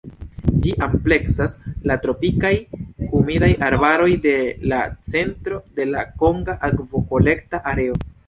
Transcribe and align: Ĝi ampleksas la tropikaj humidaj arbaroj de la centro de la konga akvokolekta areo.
Ĝi 0.61 0.71
ampleksas 0.83 1.51
la 1.91 1.97
tropikaj 2.05 2.51
humidaj 3.11 3.51
arbaroj 3.67 4.09
de 4.25 4.33
la 4.73 4.81
centro 5.13 5.61
de 5.81 5.87
la 5.93 6.07
konga 6.23 6.59
akvokolekta 6.71 7.61
areo. 7.75 8.03